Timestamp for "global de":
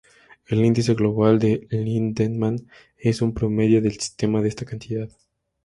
0.95-1.67